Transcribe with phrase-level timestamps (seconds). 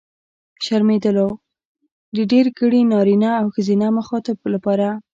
[0.65, 1.27] شرمېدلو!
[2.15, 4.87] د ډېرګړي نرينه او ښځينه مخاطب لپاره.